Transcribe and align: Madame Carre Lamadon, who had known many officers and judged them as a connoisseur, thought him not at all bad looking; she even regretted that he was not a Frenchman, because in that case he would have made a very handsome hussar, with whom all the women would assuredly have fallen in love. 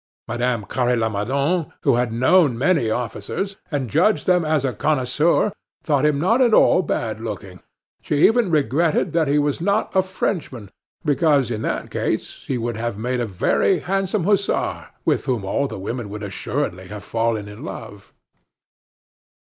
Madame 0.27 0.65
Carre 0.65 0.95
Lamadon, 0.95 1.71
who 1.83 1.93
had 1.93 2.11
known 2.11 2.57
many 2.57 2.89
officers 2.89 3.57
and 3.69 3.87
judged 3.87 4.25
them 4.25 4.43
as 4.43 4.65
a 4.65 4.73
connoisseur, 4.73 5.51
thought 5.83 6.05
him 6.07 6.17
not 6.19 6.41
at 6.41 6.55
all 6.55 6.81
bad 6.81 7.19
looking; 7.19 7.59
she 8.01 8.25
even 8.27 8.49
regretted 8.49 9.13
that 9.13 9.27
he 9.27 9.37
was 9.37 9.61
not 9.61 9.95
a 9.95 10.01
Frenchman, 10.01 10.71
because 11.05 11.51
in 11.51 11.61
that 11.61 11.91
case 11.91 12.45
he 12.47 12.57
would 12.57 12.77
have 12.77 12.97
made 12.97 13.19
a 13.19 13.27
very 13.27 13.77
handsome 13.77 14.23
hussar, 14.23 14.87
with 15.05 15.25
whom 15.25 15.45
all 15.45 15.67
the 15.67 15.77
women 15.77 16.09
would 16.09 16.23
assuredly 16.23 16.87
have 16.87 17.03
fallen 17.03 17.47
in 17.47 17.63
love. 17.63 18.11